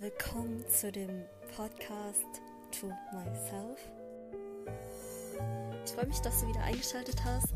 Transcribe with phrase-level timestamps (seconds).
[0.00, 1.24] Willkommen zu dem
[1.56, 2.24] Podcast
[2.78, 3.80] To Myself.
[5.84, 7.48] Ich freue mich, dass du wieder eingeschaltet hast.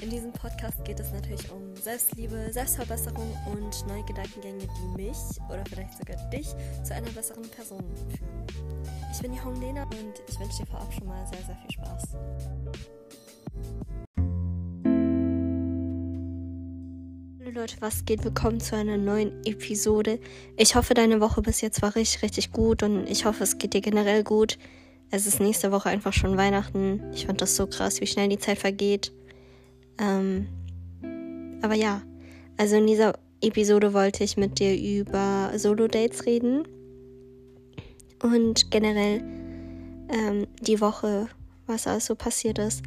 [0.00, 5.16] In diesem Podcast geht es natürlich um Selbstliebe, Selbstverbesserung und neue Gedankengänge, die mich
[5.48, 7.82] oder vielleicht sogar dich zu einer besseren Person
[8.16, 8.46] führen.
[9.12, 11.72] Ich bin die Hong Lena und ich wünsche dir vorab schon mal sehr, sehr viel
[11.72, 12.16] Spaß.
[17.54, 18.24] Leute, was geht?
[18.24, 20.18] Willkommen zu einer neuen Episode.
[20.56, 23.74] Ich hoffe, deine Woche bis jetzt war richtig, richtig gut und ich hoffe, es geht
[23.74, 24.56] dir generell gut.
[25.10, 27.02] Es ist nächste Woche einfach schon Weihnachten.
[27.12, 29.12] Ich fand das so krass, wie schnell die Zeit vergeht.
[29.98, 30.48] Ähm,
[31.60, 32.00] aber ja,
[32.56, 36.66] also in dieser Episode wollte ich mit dir über Solo-Dates reden
[38.22, 39.22] und generell
[40.08, 41.28] ähm, die Woche,
[41.66, 42.82] was alles so passiert ist.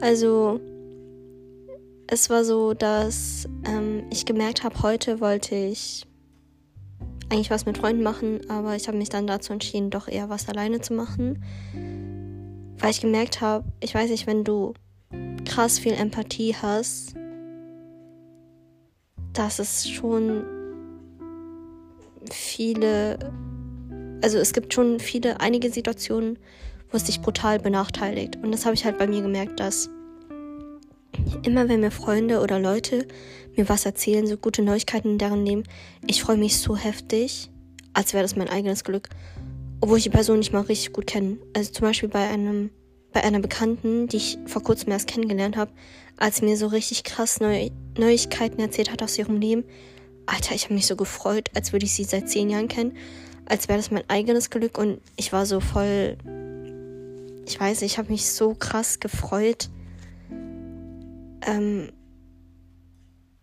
[0.00, 0.60] Also
[2.08, 6.06] es war so, dass ähm, ich gemerkt habe, heute wollte ich
[7.28, 10.48] eigentlich was mit Freunden machen, aber ich habe mich dann dazu entschieden, doch eher was
[10.48, 11.44] alleine zu machen.
[12.78, 14.72] Weil ich gemerkt habe, ich weiß nicht, wenn du
[15.44, 17.14] krass viel Empathie hast,
[19.34, 20.44] dass es schon
[22.30, 23.18] viele,
[24.22, 26.38] also es gibt schon viele, einige Situationen,
[26.90, 28.36] wo es dich brutal benachteiligt.
[28.36, 29.90] Und das habe ich halt bei mir gemerkt, dass
[31.42, 33.06] Immer wenn mir Freunde oder Leute
[33.56, 35.64] mir was erzählen, so gute Neuigkeiten in deren Leben,
[36.06, 37.50] ich freue mich so heftig,
[37.92, 39.08] als wäre das mein eigenes Glück.
[39.80, 41.38] Obwohl ich die Person nicht mal richtig gut kenne.
[41.54, 42.70] Also zum Beispiel bei einem,
[43.12, 45.70] bei einer Bekannten, die ich vor kurzem erst kennengelernt habe,
[46.16, 49.64] als mir so richtig krass Neu Neuigkeiten erzählt hat aus ihrem Leben.
[50.26, 52.96] Alter, ich habe mich so gefreut, als würde ich sie seit zehn Jahren kennen.
[53.46, 56.16] Als wäre das mein eigenes Glück und ich war so voll.
[57.46, 59.70] Ich weiß, ich habe mich so krass gefreut
[61.48, 61.88] ähm,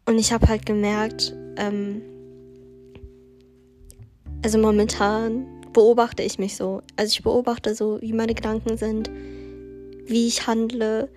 [0.05, 2.01] und ich habe halt gemerkt, ähm,
[4.43, 6.81] also momentan beobachte ich mich so.
[6.95, 9.09] Also ich beobachte so, wie meine Gedanken sind,
[10.05, 11.09] wie ich handle,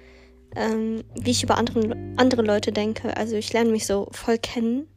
[0.56, 3.14] ähm, wie ich über andere, andere Leute denke.
[3.18, 4.88] Also ich lerne mich so voll kennen.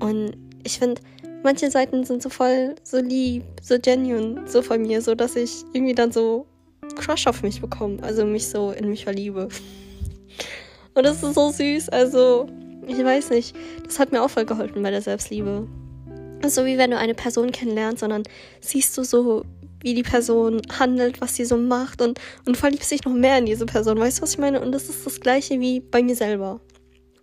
[0.00, 1.00] Und ich finde,
[1.42, 5.64] manche Seiten sind so voll, so lieb, so genuine, so von mir, so dass ich
[5.72, 6.46] irgendwie dann so
[6.96, 8.02] Crush auf mich bekomme.
[8.02, 9.48] Also mich so in mich verliebe.
[10.94, 11.88] Und das ist so süß.
[11.88, 12.46] Also,
[12.86, 13.54] ich weiß nicht.
[13.84, 15.66] Das hat mir auch voll geholfen bei der Selbstliebe.
[16.46, 18.22] So wie wenn du eine Person kennenlernst, sondern
[18.60, 19.44] siehst du so,
[19.80, 23.46] wie die Person handelt, was sie so macht und, und verliebst dich noch mehr in
[23.46, 23.98] diese Person.
[23.98, 24.60] Weißt du, was ich meine?
[24.60, 26.60] Und das ist das gleiche wie bei mir selber.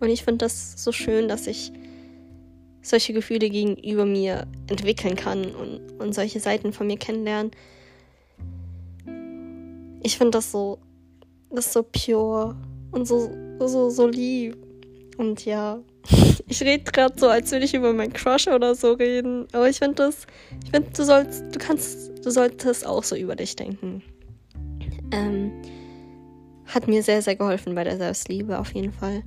[0.00, 1.72] Und ich finde das so schön, dass ich
[2.82, 7.52] solche Gefühle gegenüber mir entwickeln kann und, und solche Seiten von mir kennenlernen.
[10.02, 10.78] Ich finde das so,
[11.50, 12.56] das ist so pure
[12.92, 14.56] und so, so, so lieb.
[15.16, 15.80] Und ja,
[16.48, 19.46] ich rede gerade so, als würde ich über meinen Crush oder so reden.
[19.52, 20.26] Aber ich finde das,
[20.64, 24.02] ich finde, du sollst, du kannst, du solltest auch so über dich denken.
[25.12, 25.52] Ähm,
[26.66, 29.22] hat mir sehr, sehr geholfen bei der Selbstliebe, auf jeden Fall.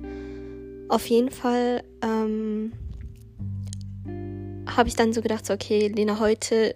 [0.88, 2.72] Auf jeden Fall ähm,
[4.66, 6.74] habe ich dann so gedacht, so, okay, Lena, heute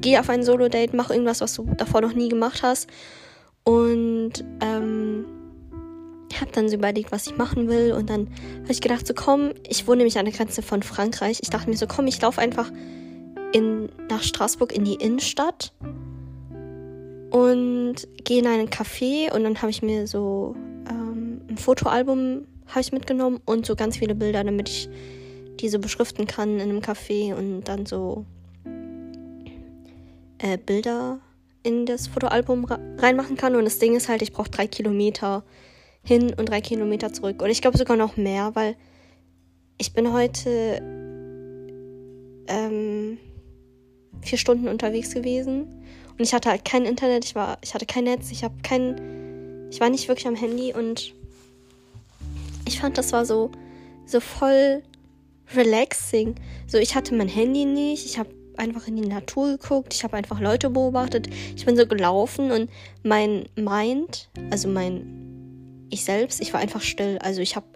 [0.00, 2.88] geh auf ein Solo-Date, mach irgendwas, was du davor noch nie gemacht hast.
[3.64, 5.24] Und ähm,
[6.40, 7.92] habe dann so überlegt, was ich machen will.
[7.92, 8.28] Und dann
[8.62, 11.38] habe ich gedacht, so komm, ich wohne nämlich an der Grenze von Frankreich.
[11.42, 12.70] Ich dachte mir so, komm, ich laufe einfach
[13.52, 15.72] in, nach Straßburg in die Innenstadt
[17.30, 19.32] und gehe in einen Café.
[19.32, 20.54] Und dann habe ich mir so
[20.88, 24.88] ähm, ein Fotoalbum habe ich mitgenommen und so ganz viele Bilder, damit ich
[25.60, 28.26] die so beschriften kann in einem Café und dann so
[30.38, 31.18] äh, Bilder
[31.62, 32.64] in das Fotoalbum
[32.98, 33.56] reinmachen kann.
[33.56, 35.44] Und das Ding ist halt, ich brauche drei Kilometer
[36.06, 37.42] hin und drei Kilometer zurück.
[37.42, 38.76] Und ich glaube sogar noch mehr, weil
[39.76, 40.80] ich bin heute
[42.46, 43.18] ähm,
[44.22, 45.66] vier Stunden unterwegs gewesen
[46.12, 49.68] und ich hatte halt kein Internet, ich war, ich hatte kein Netz, ich habe kein,
[49.70, 51.12] ich war nicht wirklich am Handy und
[52.66, 53.50] ich fand das war so
[54.06, 54.82] so voll
[55.54, 56.36] relaxing.
[56.68, 60.16] So ich hatte mein Handy nicht, ich habe einfach in die Natur geguckt, ich habe
[60.16, 62.70] einfach Leute beobachtet, ich bin so gelaufen und
[63.02, 65.25] mein Mind, also mein
[65.90, 67.18] ich selbst, ich war einfach still.
[67.18, 67.66] Also ich habe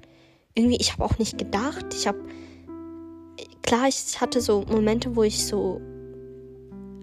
[0.55, 1.87] irgendwie, ich habe auch nicht gedacht.
[1.95, 2.19] Ich habe,
[3.63, 5.81] klar, ich hatte so Momente, wo ich so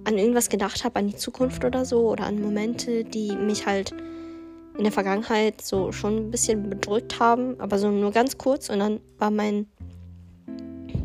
[0.05, 3.93] an irgendwas gedacht habe, an die Zukunft oder so, oder an Momente, die mich halt
[4.77, 8.79] in der Vergangenheit so schon ein bisschen bedrückt haben, aber so nur ganz kurz und
[8.79, 9.67] dann war mein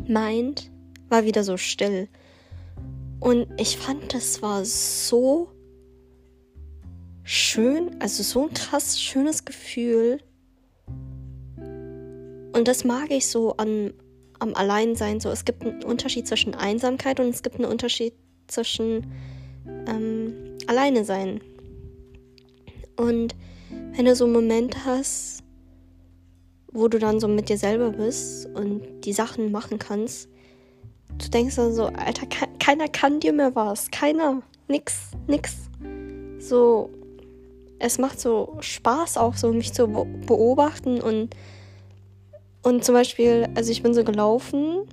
[0.07, 0.69] Mind
[1.09, 2.07] war wieder so still.
[3.19, 5.49] Und ich fand, das war so
[7.23, 10.19] schön, also so ein krass schönes Gefühl.
[11.57, 13.93] Und das mag ich so an,
[14.39, 15.19] am Alleinsein.
[15.19, 18.13] So, es gibt einen Unterschied zwischen Einsamkeit und es gibt einen Unterschied
[18.47, 19.11] zwischen
[19.87, 21.41] ähm, Alleine sein.
[22.95, 23.35] Und
[23.95, 25.43] wenn du so Momente hast,
[26.71, 30.29] wo du dann so mit dir selber bist und die Sachen machen kannst,
[31.17, 32.27] du denkst dann so, Alter,
[32.59, 33.89] keiner kann dir mehr was.
[33.91, 34.41] Keiner.
[34.67, 35.69] Nix, nix.
[36.39, 36.89] So,
[37.83, 39.87] es macht so Spaß auch so, mich zu
[40.25, 41.35] beobachten und,
[42.61, 44.87] und zum Beispiel, also ich bin so gelaufen.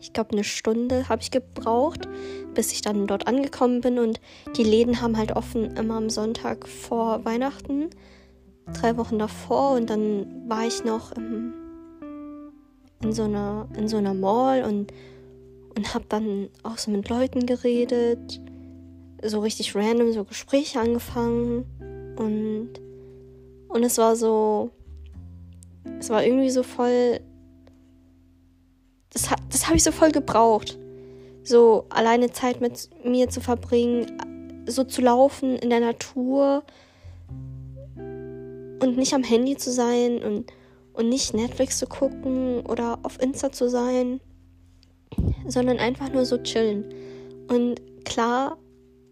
[0.00, 2.08] Ich glaube, eine Stunde habe ich gebraucht,
[2.54, 3.98] bis ich dann dort angekommen bin.
[3.98, 4.20] Und
[4.56, 7.90] die Läden haben halt offen immer am Sonntag vor Weihnachten
[8.80, 11.52] drei Wochen davor und dann war ich noch im,
[13.02, 14.92] in, so einer, in so einer Mall und,
[15.76, 18.40] und habe dann auch so mit Leuten geredet,
[19.22, 21.64] so richtig random, so Gespräche angefangen
[22.16, 22.70] und,
[23.68, 24.70] und es war so,
[25.98, 27.20] es war irgendwie so voll,
[29.10, 30.78] das, das habe ich so voll gebraucht,
[31.44, 34.06] so alleine Zeit mit mir zu verbringen,
[34.66, 36.64] so zu laufen in der Natur,
[38.82, 40.52] und nicht am Handy zu sein und,
[40.92, 44.20] und nicht Netflix zu gucken oder auf Insta zu sein,
[45.46, 46.84] sondern einfach nur so chillen.
[47.48, 48.58] Und klar,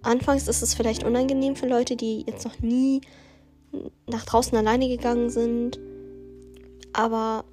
[0.03, 3.01] anfangs ist es vielleicht unangenehm für Leute, die jetzt noch nie
[4.07, 5.79] nach draußen alleine gegangen sind.
[6.93, 7.45] Aber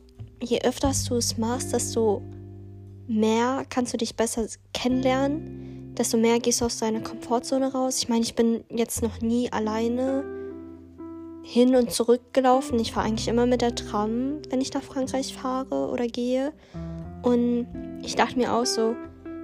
[0.41, 2.21] je öfter du es machst, desto
[3.07, 7.99] mehr kannst du dich besser kennenlernen, desto mehr gehst du aus deiner Komfortzone raus.
[7.99, 10.23] Ich meine, ich bin jetzt noch nie alleine
[11.43, 12.79] hin und zurück gelaufen.
[12.79, 16.51] Ich fahre eigentlich immer mit der Tram, wenn ich nach Frankreich fahre oder gehe.
[17.23, 17.67] Und
[18.03, 18.95] ich dachte mir auch so,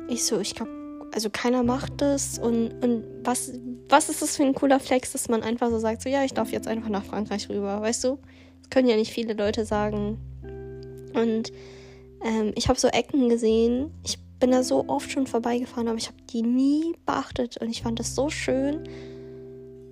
[0.09, 0.82] ich so, ich glaube,
[1.13, 2.39] also keiner macht das.
[2.39, 3.53] Und, und was,
[3.89, 6.33] was ist das für ein cooler Flex, dass man einfach so sagt, so ja, ich
[6.33, 8.19] darf jetzt einfach nach Frankreich rüber, weißt du?
[8.61, 10.17] Das können ja nicht viele Leute sagen.
[11.13, 11.51] Und
[12.23, 13.91] ähm, ich habe so Ecken gesehen.
[14.03, 17.57] Ich bin da so oft schon vorbeigefahren, aber ich habe die nie beachtet.
[17.57, 18.87] Und ich fand das so schön.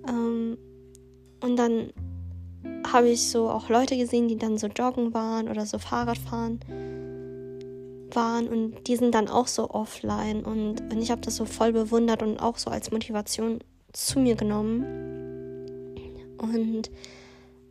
[0.08, 0.58] Ähm,
[1.40, 1.92] und dann
[2.92, 6.60] habe ich so auch Leute gesehen, die dann so joggen waren oder so Fahrradfahren
[8.14, 11.72] waren und die sind dann auch so offline und, und ich habe das so voll
[11.72, 13.60] bewundert und auch so als Motivation
[13.92, 14.84] zu mir genommen.
[16.38, 16.90] Und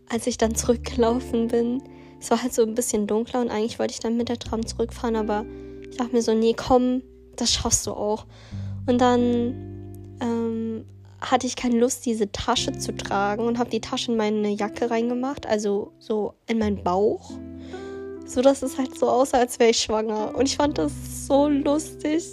[0.09, 1.83] als ich dann zurückgelaufen bin,
[2.19, 4.65] es war halt so ein bisschen dunkler und eigentlich wollte ich dann mit der Tram
[4.65, 5.45] zurückfahren, aber
[5.89, 7.01] ich dachte mir so, nee, komm,
[7.35, 8.25] das schaffst du auch.
[8.85, 10.85] Und dann ähm,
[11.19, 14.89] hatte ich keine Lust, diese Tasche zu tragen und habe die Tasche in meine Jacke
[14.89, 17.31] reingemacht, also so in meinen Bauch.
[18.31, 20.35] So dass es halt so aussah, als wäre ich schwanger.
[20.35, 20.91] Und ich fand das
[21.27, 22.23] so lustig.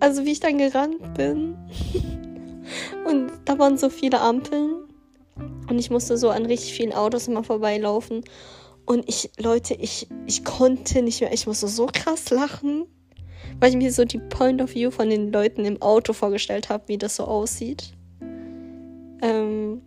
[0.00, 1.56] Also wie ich dann gerannt bin.
[3.06, 4.84] und da waren so viele Ampeln.
[5.68, 8.22] Und ich musste so an richtig vielen Autos immer vorbeilaufen.
[8.86, 11.32] Und ich, Leute, ich, ich konnte nicht mehr.
[11.32, 12.86] Ich musste so krass lachen
[13.60, 16.84] weil ich mir so die Point of View von den Leuten im Auto vorgestellt habe,
[16.88, 17.92] wie das so aussieht.
[19.22, 19.82] Ähm,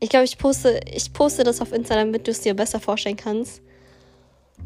[0.00, 3.16] ich glaube, ich poste, ich poste das auf Instagram, damit du es dir besser vorstellen
[3.16, 3.62] kannst.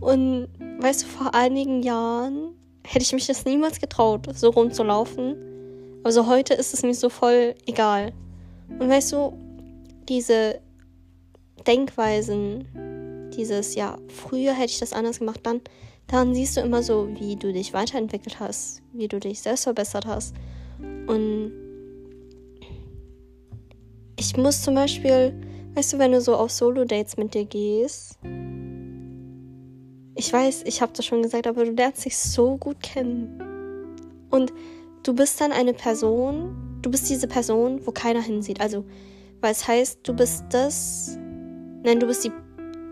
[0.00, 0.48] Und
[0.80, 2.54] weißt du, vor einigen Jahren
[2.84, 5.36] hätte ich mich das niemals getraut, so rumzulaufen.
[6.04, 8.12] Also heute ist es mir so voll egal.
[8.78, 9.32] Und weißt du,
[10.08, 10.60] diese
[11.66, 15.60] Denkweisen, dieses, ja, früher hätte ich das anders gemacht, dann
[16.06, 20.06] dann siehst du immer so, wie du dich weiterentwickelt hast, wie du dich selbst verbessert
[20.06, 20.34] hast.
[20.78, 21.52] Und
[24.16, 25.34] ich muss zum Beispiel,
[25.74, 28.18] weißt du, wenn du so auf Solo-Dates mit dir gehst,
[30.16, 33.40] ich weiß, ich habe das schon gesagt, aber du lernst dich so gut kennen.
[34.30, 34.52] Und
[35.02, 38.60] du bist dann eine Person, du bist diese Person, wo keiner hinsieht.
[38.60, 38.84] Also,
[39.40, 41.16] weil es heißt, du bist das,
[41.84, 42.32] nein, du bist die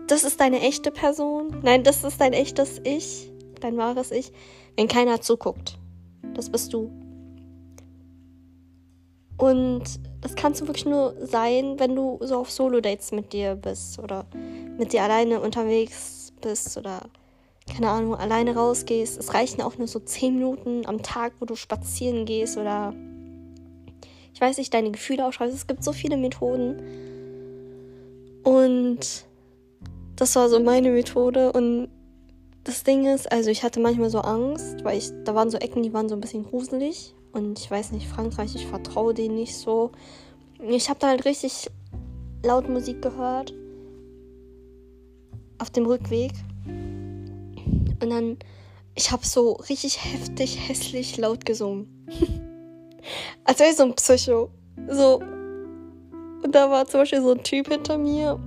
[0.07, 1.61] das ist deine echte Person.
[1.63, 4.31] Nein, das ist dein echtes Ich, dein wahres Ich,
[4.77, 5.79] wenn keiner zuguckt.
[6.35, 6.91] Das bist du.
[9.37, 9.83] Und
[10.21, 14.25] das kannst du wirklich nur sein, wenn du so auf Solo-Dates mit dir bist oder
[14.77, 17.01] mit dir alleine unterwegs bist oder
[17.73, 19.17] keine Ahnung, alleine rausgehst.
[19.17, 22.93] Es reichen auch nur so 10 Minuten am Tag, wo du spazieren gehst oder
[24.33, 25.55] ich weiß nicht, deine Gefühle ausschreibst.
[25.55, 26.81] Es gibt so viele Methoden.
[28.43, 29.25] Und
[30.15, 31.89] das war so meine Methode und
[32.63, 35.83] das Ding ist, also ich hatte manchmal so Angst, weil ich, da waren so Ecken,
[35.83, 39.55] die waren so ein bisschen gruselig und ich weiß nicht, Frankreich, ich vertraue denen nicht
[39.55, 39.91] so.
[40.59, 41.69] Ich habe da halt richtig
[42.43, 43.53] laut Musik gehört
[45.59, 46.31] auf dem Rückweg
[48.01, 48.37] und dann,
[48.93, 52.05] ich habe so richtig heftig, hässlich laut gesungen.
[53.43, 54.49] Als wäre ich so ein Psycho.
[54.89, 55.21] So.
[56.43, 58.39] Und da war zum Beispiel so ein Typ hinter mir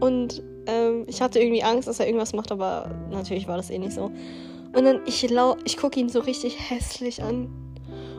[0.00, 1.04] und ähm.
[1.08, 4.04] Ich hatte irgendwie Angst, dass er irgendwas macht, aber natürlich war das eh nicht so.
[4.04, 5.24] Und dann ich
[5.64, 7.48] ich gucke ihn so richtig hässlich an.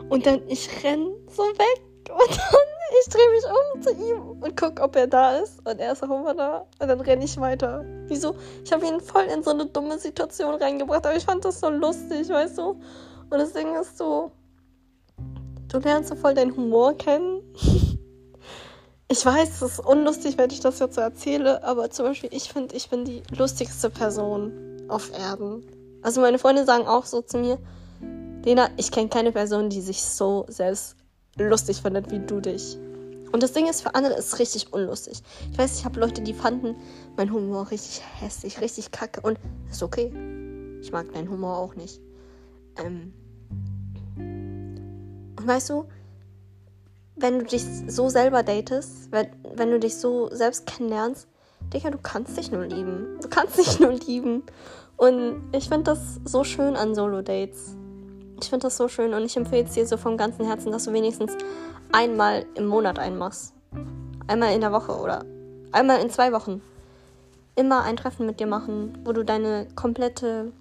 [0.08, 1.82] Und dann ich renn so weg.
[2.10, 5.58] Und dann ich drehe mich um zu ihm und gucke, ob er da ist.
[5.66, 6.66] Und er ist auch immer da.
[6.78, 7.84] Und dann renne ich weiter.
[8.06, 8.36] Wieso?
[8.64, 11.06] Ich habe ihn voll in so eine dumme Situation reingebracht.
[11.06, 12.80] Aber ich fand das so lustig, weißt du?
[13.30, 14.30] Und das Ding ist so,
[15.68, 17.42] du lernst so voll deinen Humor kennen.
[19.06, 22.50] Ich weiß, es ist unlustig, wenn ich das jetzt so erzähle, aber zum Beispiel, ich
[22.50, 25.62] finde, ich bin die lustigste Person auf Erden.
[26.02, 27.58] Also meine Freunde sagen auch so zu mir,
[28.44, 30.96] Lena, ich kenne keine Person, die sich so selbst
[31.36, 32.78] lustig findet wie du dich.
[33.32, 35.20] Und das Ding ist, für andere ist es richtig unlustig.
[35.50, 36.76] Ich weiß, ich habe Leute, die fanden
[37.16, 39.20] mein Humor richtig hässlich, richtig kacke.
[39.22, 39.38] Und
[39.70, 40.12] ist okay.
[40.80, 42.00] Ich mag deinen Humor auch nicht.
[42.76, 43.12] Ähm
[44.16, 45.88] und weißt du,
[47.16, 51.26] wenn du dich so selber datest, wenn, wenn du dich so selbst kennenlernst,
[51.72, 53.18] Digga, du kannst dich nur lieben.
[53.20, 54.42] Du kannst dich nur lieben.
[54.96, 57.76] Und ich finde das so schön an Solo-Dates.
[58.40, 60.84] Ich finde das so schön und ich empfehle es dir so vom ganzen Herzen, dass
[60.84, 61.36] du wenigstens
[61.92, 63.54] einmal im Monat einen machst.
[64.26, 65.24] Einmal in der Woche oder
[65.72, 66.60] einmal in zwei Wochen.
[67.56, 70.52] Immer ein Treffen mit dir machen, wo du deine komplette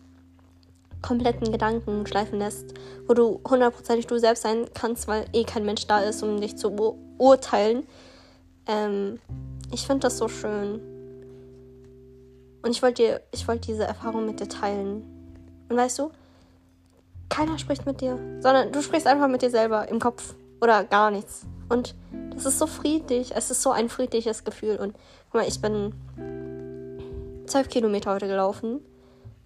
[1.04, 2.74] kompletten Gedanken schleifen lässt,
[3.08, 6.58] wo du hundertprozentig du selbst sein kannst, weil eh kein Mensch da ist, um dich
[6.58, 7.86] zu beurteilen.
[8.68, 9.20] Ähm,
[9.72, 10.80] ich finde das so schön.
[12.64, 15.04] Und ich wollte wollte diese Erfahrung mit dir teilen.
[15.70, 16.12] Und weißt du,
[17.34, 21.10] keiner spricht mit dir, sondern du sprichst einfach mit dir selber im Kopf oder gar
[21.10, 21.48] nichts.
[21.68, 21.96] Und
[22.36, 23.36] das ist so friedlich.
[23.36, 24.76] Es ist so ein friedliches Gefühl.
[24.76, 24.96] Und
[25.32, 25.94] guck mal, ich bin
[27.48, 28.82] zwölf Kilometer heute gelaufen.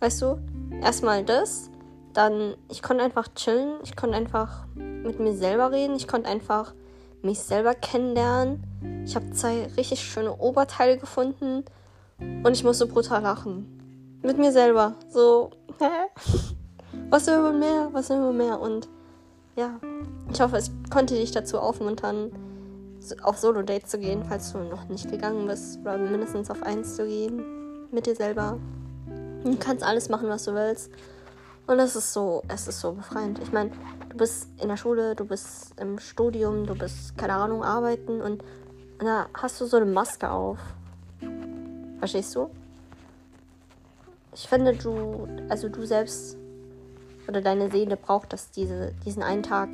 [0.01, 0.37] Weißt du?
[0.81, 1.69] Erstmal das.
[2.13, 3.75] Dann, ich konnte einfach chillen.
[3.83, 5.95] Ich konnte einfach mit mir selber reden.
[5.95, 6.73] Ich konnte einfach
[7.21, 9.03] mich selber kennenlernen.
[9.05, 11.63] Ich habe zwei richtig schöne Oberteile gefunden.
[12.19, 14.19] Und ich musste brutal lachen.
[14.23, 14.95] Mit mir selber.
[15.09, 16.55] So, hä?
[17.09, 17.89] Was will man mehr?
[17.93, 18.59] Was will man mehr?
[18.59, 18.89] Und
[19.55, 19.79] ja,
[20.31, 22.31] ich hoffe, es konnte dich dazu aufmuntern,
[23.23, 25.79] auf Solo-Dates zu gehen, falls du noch nicht gegangen bist.
[25.81, 27.43] Oder mindestens auf eins zu gehen.
[27.91, 28.57] Mit dir selber.
[29.43, 30.91] Du kannst alles machen, was du willst.
[31.67, 33.39] Und es ist so, es ist so befreiend.
[33.39, 33.71] Ich meine,
[34.09, 38.41] du bist in der Schule, du bist im Studium, du bist, keine Ahnung, arbeiten und
[38.99, 40.57] da hast du so eine Maske auf.
[41.99, 42.49] Verstehst du?
[44.33, 46.37] Ich finde, du, also du selbst
[47.27, 49.69] oder deine Seele braucht das, diese, diesen einen Tag,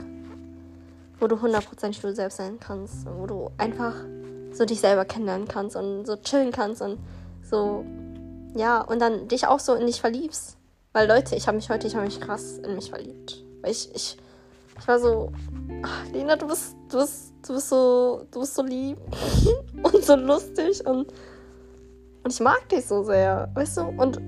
[1.19, 3.95] wo du hundertprozentig du selbst sein kannst, wo du einfach
[4.51, 6.99] so dich selber kennenlernen kannst und so chillen kannst und
[7.43, 7.85] so,
[8.55, 10.57] ja, und dann dich auch so in dich verliebst.
[10.91, 13.43] Weil Leute, ich habe mich heute, ich habe mich krass in mich verliebt.
[13.61, 14.17] Weil ich, ich,
[14.79, 15.31] ich war so,
[15.81, 18.97] ach, Lena, du bist, du bist, du bist so, du bist so lieb
[19.83, 21.11] und so lustig und,
[22.23, 23.81] und ich mag dich so sehr, weißt du?
[23.81, 24.21] Und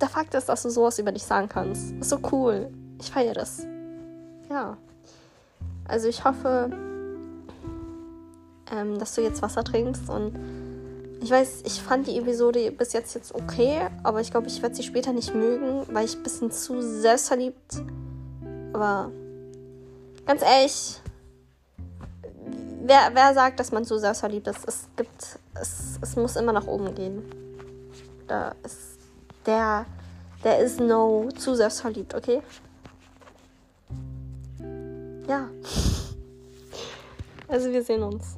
[0.00, 1.92] der Fakt ist, dass du sowas über dich sagen kannst.
[2.00, 2.70] Ist so cool.
[3.00, 3.66] Ich feiere das.
[4.48, 4.76] Ja.
[5.86, 6.70] Also ich hoffe,
[8.72, 10.38] ähm, dass du jetzt Wasser trinkst und
[11.22, 14.74] ich weiß, ich fand die Episode bis jetzt jetzt okay, aber ich glaube, ich werde
[14.74, 17.82] sie später nicht mögen, weil ich ein bisschen zu selbstverliebt.
[18.72, 19.10] Aber
[20.24, 21.00] ganz ehrlich,
[22.82, 24.66] wer, wer sagt, dass man zu selbstverliebt ist?
[24.66, 27.22] Es gibt, es, es muss immer nach oben gehen.
[28.26, 28.89] Da ist
[29.46, 29.86] der,
[30.44, 32.42] der ist no zu selbstverliebt, okay?
[35.28, 35.48] Ja.
[37.48, 38.36] Also wir sehen uns.